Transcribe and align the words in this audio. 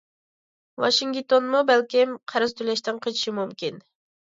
ۋاشىنگتونمۇ 0.85 1.63
بەلكىم 1.73 2.19
قەرز 2.35 2.59
تۆلەشتىن 2.59 3.07
قېچىشى 3.09 3.41
مۇمكىن. 3.41 3.85